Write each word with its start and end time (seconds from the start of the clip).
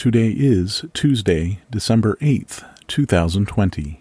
Today 0.00 0.30
is 0.30 0.86
Tuesday, 0.94 1.58
December 1.70 2.16
8th, 2.22 2.64
2020. 2.86 3.99